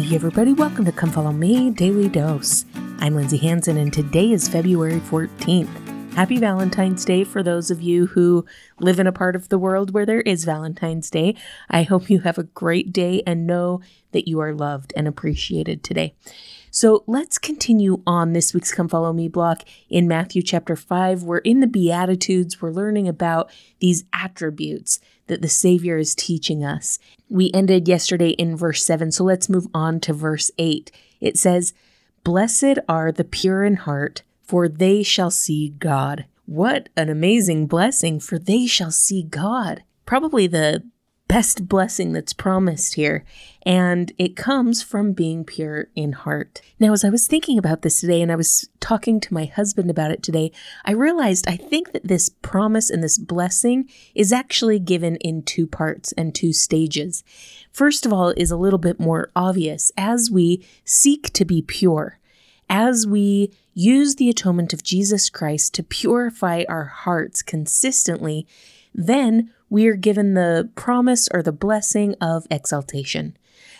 [0.00, 2.64] Hey, everybody, welcome to Come Follow Me Daily Dose.
[3.00, 5.89] I'm Lindsay Hanson, and today is February 14th.
[6.14, 8.44] Happy Valentine's Day for those of you who
[8.78, 11.34] live in a part of the world where there is Valentine's Day.
[11.70, 13.80] I hope you have a great day and know
[14.12, 16.14] that you are loved and appreciated today.
[16.70, 21.22] So let's continue on this week's Come Follow Me block in Matthew chapter 5.
[21.22, 22.60] We're in the Beatitudes.
[22.60, 26.98] We're learning about these attributes that the Savior is teaching us.
[27.28, 30.92] We ended yesterday in verse 7, so let's move on to verse 8.
[31.20, 31.72] It says,
[32.24, 36.24] Blessed are the pure in heart, for they shall see God.
[36.44, 39.84] What an amazing blessing, for they shall see God.
[40.06, 40.82] Probably the
[41.28, 43.24] best blessing that's promised here,
[43.62, 46.62] and it comes from being pure in heart.
[46.80, 49.88] Now, as I was thinking about this today and I was talking to my husband
[49.88, 50.50] about it today,
[50.84, 55.68] I realized I think that this promise and this blessing is actually given in two
[55.68, 57.22] parts and two stages.
[57.70, 62.18] First of all, is a little bit more obvious as we seek to be pure,
[62.70, 68.46] as we use the atonement of Jesus Christ to purify our hearts consistently,
[68.94, 73.36] then we are given the promise or the blessing of exaltation.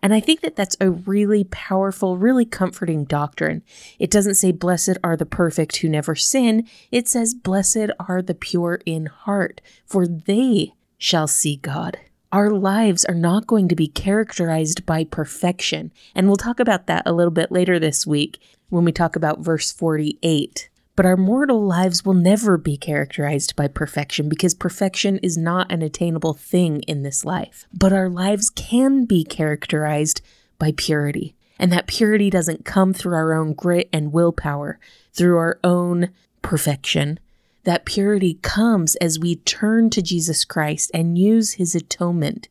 [0.00, 3.62] And I think that that's a really powerful, really comforting doctrine.
[3.98, 6.68] It doesn't say, Blessed are the perfect who never sin.
[6.90, 11.98] It says, Blessed are the pure in heart, for they shall see God.
[12.34, 15.92] Our lives are not going to be characterized by perfection.
[16.16, 18.40] And we'll talk about that a little bit later this week
[18.70, 20.68] when we talk about verse 48.
[20.96, 25.80] But our mortal lives will never be characterized by perfection because perfection is not an
[25.80, 27.68] attainable thing in this life.
[27.72, 30.20] But our lives can be characterized
[30.58, 31.36] by purity.
[31.56, 34.80] And that purity doesn't come through our own grit and willpower,
[35.12, 36.10] through our own
[36.42, 37.20] perfection.
[37.64, 42.48] That purity comes as we turn to Jesus Christ and use his atonement,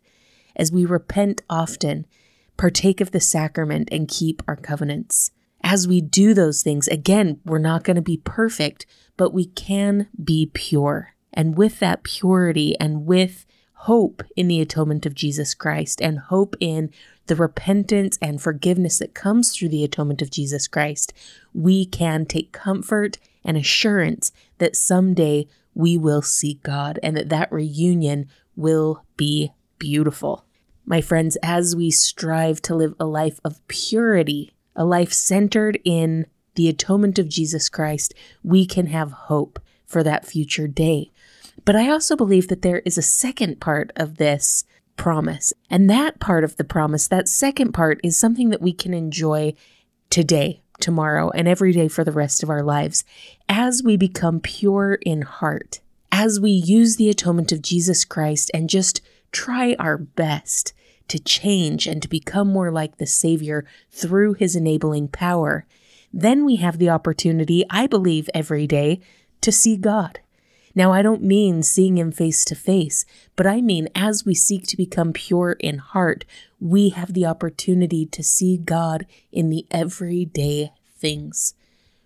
[0.55, 2.05] as we repent often,
[2.57, 5.31] partake of the sacrament, and keep our covenants
[5.63, 10.07] as we do those things, again, we're not going to be perfect, but we can
[10.21, 11.15] be pure.
[11.31, 16.55] And with that purity and with hope in the atonement of Jesus Christ and hope
[16.59, 16.91] in
[17.27, 21.13] the repentance and forgiveness that comes through the atonement of Jesus Christ,
[21.53, 24.31] we can take comfort and assurance
[24.63, 30.45] that someday we will see God and that that reunion will be beautiful.
[30.85, 36.25] My friends, as we strive to live a life of purity a life centered in
[36.55, 38.13] the atonement of Jesus Christ,
[38.43, 41.11] we can have hope for that future day.
[41.65, 45.53] But I also believe that there is a second part of this promise.
[45.69, 49.53] And that part of the promise, that second part, is something that we can enjoy
[50.09, 53.03] today, tomorrow, and every day for the rest of our lives
[53.49, 55.79] as we become pure in heart,
[56.11, 59.01] as we use the atonement of Jesus Christ and just
[59.31, 60.73] try our best
[61.07, 65.65] to change and to become more like the Savior through His enabling power,
[66.11, 68.99] then we have the opportunity, I believe, every day
[69.41, 70.19] to see God.
[70.75, 74.65] Now, I don't mean seeing Him face to face, but I mean as we seek
[74.67, 76.25] to become pure in heart,
[76.59, 81.53] we have the opportunity to see God in the everyday things.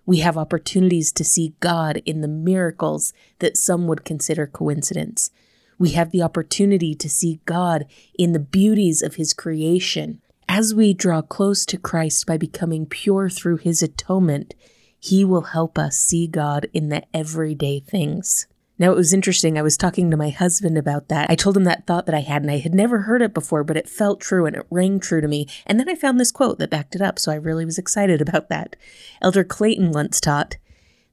[0.06, 5.32] We have opportunities to see God in the miracles that some would consider coincidence.
[5.78, 7.86] We have the opportunity to see God
[8.18, 10.22] in the beauties of His creation.
[10.50, 14.56] As we draw close to Christ by becoming pure through His atonement,
[15.00, 18.48] He will help us see God in the everyday things.
[18.80, 19.58] Now, it was interesting.
[19.58, 21.32] I was talking to my husband about that.
[21.32, 23.64] I told him that thought that I had, and I had never heard it before,
[23.64, 25.48] but it felt true and it rang true to me.
[25.66, 28.22] And then I found this quote that backed it up, so I really was excited
[28.28, 28.76] about that.
[29.20, 30.58] Elder Clayton once taught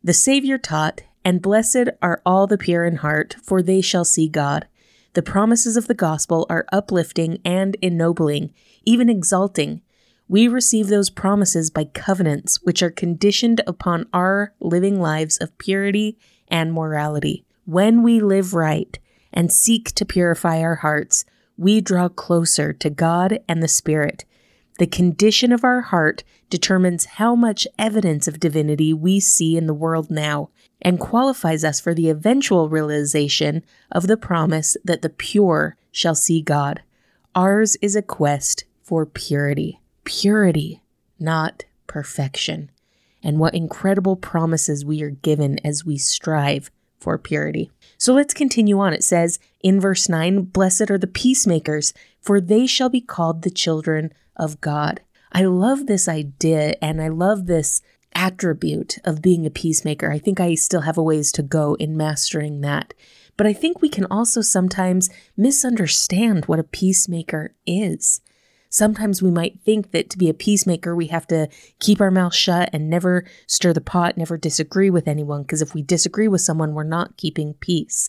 [0.03, 4.29] The Savior taught, and blessed are all the pure in heart, for they shall see
[4.29, 4.69] God.
[5.15, 8.53] The promises of the gospel are uplifting and ennobling,
[8.85, 9.81] even exalting.
[10.29, 16.19] We receive those promises by covenants, which are conditioned upon our living lives of purity
[16.49, 17.47] and morality.
[17.67, 18.99] When we live right
[19.33, 21.25] and seek to purify our hearts,
[21.57, 24.27] we draw closer to God and the Spirit.
[24.79, 29.73] The condition of our heart determines how much evidence of divinity we see in the
[29.73, 30.51] world now
[30.83, 36.43] and qualifies us for the eventual realization of the promise that the pure shall see
[36.43, 36.83] God.
[37.35, 39.81] Ours is a quest for purity.
[40.05, 40.83] Purity,
[41.19, 42.71] not perfection.
[43.23, 46.71] And what incredible promises we are given as we strive
[47.05, 47.71] for purity.
[47.99, 48.95] So let's continue on.
[48.95, 53.51] It says in verse 9 Blessed are the peacemakers, for they shall be called the
[53.51, 55.03] children of God.
[55.31, 57.83] I love this idea and I love this
[58.15, 60.11] attribute of being a peacemaker.
[60.11, 62.95] I think I still have a ways to go in mastering that.
[63.37, 68.23] But I think we can also sometimes misunderstand what a peacemaker is.
[68.75, 71.49] Sometimes we might think that to be a peacemaker, we have to
[71.79, 75.75] keep our mouth shut and never stir the pot, never disagree with anyone, because if
[75.75, 78.09] we disagree with someone, we're not keeping peace.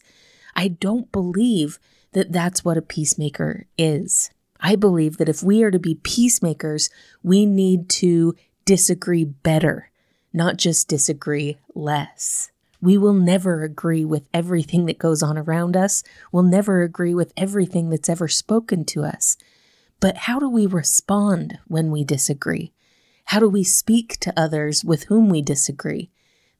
[0.55, 1.77] I don't believe
[2.13, 4.31] that that's what a peacemaker is.
[4.59, 6.89] I believe that if we are to be peacemakers,
[7.21, 8.33] we need to
[8.65, 9.91] disagree better,
[10.33, 12.49] not just disagree less.
[12.81, 16.01] We will never agree with everything that goes on around us.
[16.31, 19.37] We'll never agree with everything that's ever spoken to us.
[19.99, 22.73] But how do we respond when we disagree?
[23.25, 26.11] How do we speak to others with whom we disagree?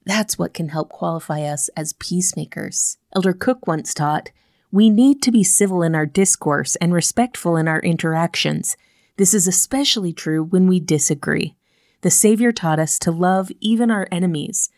[0.06, 2.98] That's what can help qualify us as peacemakers.
[3.16, 4.32] Elder Cook once taught
[4.72, 8.76] we need to be civil in our discourse and respectful in our interactions.
[9.18, 11.56] This is especially true when we disagree.
[12.02, 14.70] The Savior taught us to love even our enemies.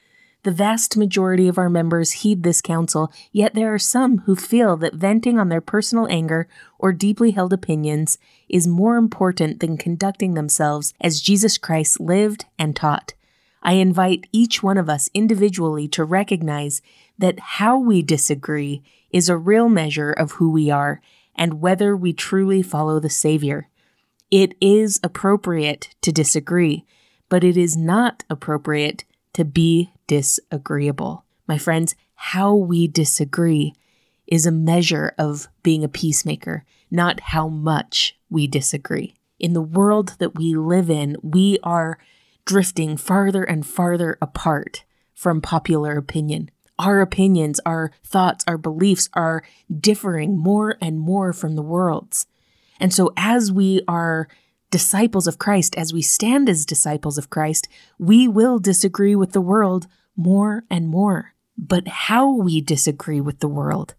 [0.48, 4.78] The vast majority of our members heed this counsel, yet there are some who feel
[4.78, 6.48] that venting on their personal anger
[6.80, 8.18] or deeply held opinions
[8.48, 13.14] is more important than conducting themselves as Jesus Christ lived and taught.
[13.62, 16.82] I invite each one of us individually to recognize
[17.18, 21.02] that how we disagree is a real measure of who we are
[21.36, 23.68] and whether we truly follow the Savior.
[24.32, 26.86] It is appropriate to disagree,
[27.28, 29.04] but it is not appropriate
[29.38, 31.24] to be disagreeable.
[31.48, 33.76] My friends, how we disagree
[34.26, 39.14] is a measure of being a peacemaker, not how much we disagree.
[39.40, 42.00] In the world that we live in, we are
[42.46, 46.50] drifting farther and farther apart from popular opinion.
[46.80, 52.26] Our opinions, our thoughts, our beliefs are differing more and more from the world's.
[52.80, 54.28] And so, as we are
[54.70, 57.68] disciples of Christ, as we stand as disciples of Christ,
[57.98, 61.34] we will disagree with the world more and more.
[61.58, 63.96] But how we disagree with the world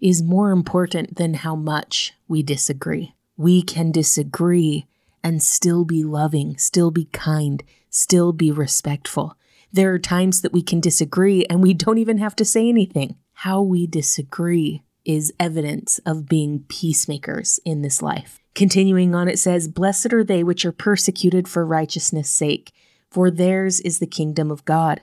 [0.00, 3.14] is more important than how much we disagree.
[3.36, 4.86] We can disagree
[5.22, 9.36] and still be loving, still be kind, still be respectful.
[9.72, 13.16] There are times that we can disagree and we don't even have to say anything.
[13.32, 18.40] How we disagree is evidence of being peacemakers in this life.
[18.54, 22.72] Continuing on, it says, Blessed are they which are persecuted for righteousness' sake,
[23.10, 25.00] for theirs is the kingdom of God.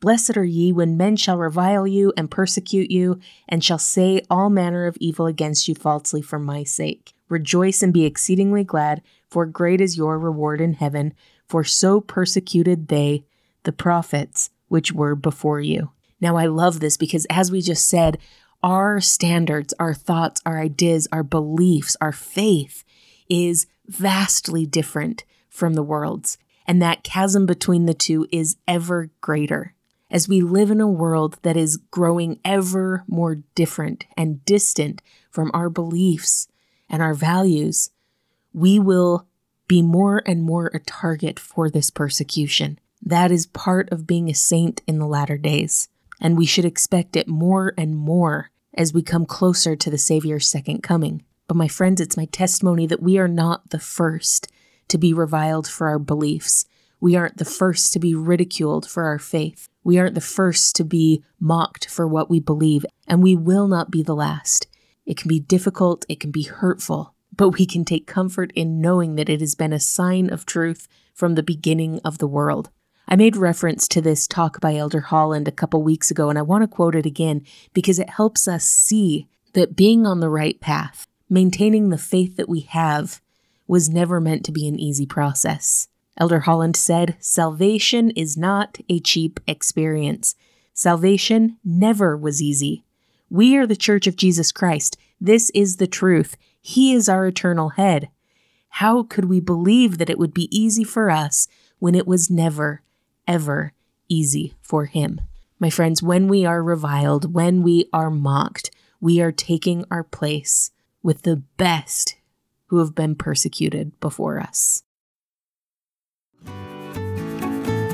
[0.00, 4.50] Blessed are ye when men shall revile you and persecute you, and shall say all
[4.50, 7.12] manner of evil against you falsely for my sake.
[7.28, 11.14] Rejoice and be exceedingly glad, for great is your reward in heaven,
[11.46, 13.24] for so persecuted they,
[13.62, 15.90] the prophets, which were before you.
[16.20, 18.18] Now, I love this because, as we just said,
[18.62, 22.84] our standards, our thoughts, our ideas, our beliefs, our faith
[23.28, 26.38] is vastly different from the world's.
[26.66, 29.74] And that chasm between the two is ever greater
[30.12, 35.00] as we live in a world that is growing ever more different and distant
[35.30, 36.46] from our beliefs
[36.88, 37.90] and our values,
[38.52, 39.26] we will
[39.66, 42.78] be more and more a target for this persecution.
[43.00, 45.88] That is part of being a saint in the latter days,
[46.20, 50.48] and we should expect it more and more as we come closer to the Savior's
[50.48, 51.22] second coming.
[51.48, 54.48] But my friends, it's my testimony that we are not the first
[54.88, 56.64] to be reviled for our beliefs.
[57.00, 59.68] We aren't the first to be ridiculed for our faith.
[59.84, 63.90] We aren't the first to be mocked for what we believe, and we will not
[63.90, 64.66] be the last.
[65.04, 69.16] It can be difficult, it can be hurtful, but we can take comfort in knowing
[69.16, 72.70] that it has been a sign of truth from the beginning of the world.
[73.08, 76.42] I made reference to this talk by Elder Holland a couple weeks ago, and I
[76.42, 80.58] want to quote it again because it helps us see that being on the right
[80.60, 83.20] path, maintaining the faith that we have,
[83.66, 85.88] was never meant to be an easy process.
[86.16, 90.34] Elder Holland said, Salvation is not a cheap experience.
[90.74, 92.84] Salvation never was easy.
[93.30, 94.96] We are the Church of Jesus Christ.
[95.20, 96.36] This is the truth.
[96.60, 98.10] He is our eternal head.
[98.76, 102.82] How could we believe that it would be easy for us when it was never,
[103.32, 103.72] ever
[104.08, 105.20] easy for Him?
[105.58, 108.70] My friends, when we are reviled, when we are mocked,
[109.00, 110.70] we are taking our place
[111.02, 112.16] with the best
[112.66, 114.82] who have been persecuted before us.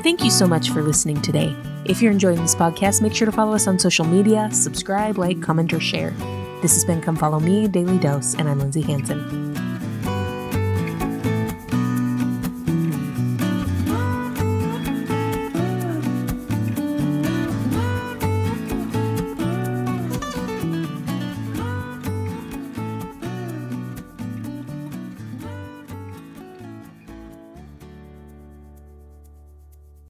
[0.03, 1.55] Thank you so much for listening today.
[1.85, 5.41] If you're enjoying this podcast, make sure to follow us on social media, subscribe, like,
[5.41, 6.11] comment, or share.
[6.61, 9.48] This has been Come Follow Me, Daily Dose, and I'm Lindsay Hanson.